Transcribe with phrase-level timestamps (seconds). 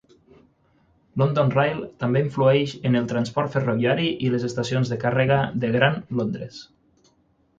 [1.21, 6.01] London Rail també influeix en el transport ferroviari i les estacions de càrrega de Gran
[6.21, 6.63] Londres.